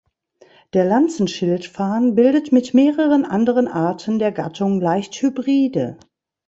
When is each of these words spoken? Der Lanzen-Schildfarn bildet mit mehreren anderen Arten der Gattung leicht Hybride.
Der 0.73 0.83
Lanzen-Schildfarn 0.83 2.15
bildet 2.15 2.51
mit 2.51 2.73
mehreren 2.73 3.23
anderen 3.23 3.67
Arten 3.67 4.17
der 4.17 4.31
Gattung 4.31 4.81
leicht 4.81 5.13
Hybride. 5.21 5.99